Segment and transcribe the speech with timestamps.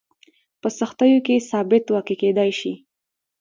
[0.61, 2.73] په سختیو کې ثابت واقع کېدای شي.